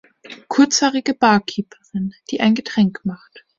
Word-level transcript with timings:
Kurzhaarige 0.49 1.13
Barkeeperin, 1.13 2.15
die 2.31 2.39
ein 2.41 2.55
Getränk 2.55 3.01
macht. 3.05 3.45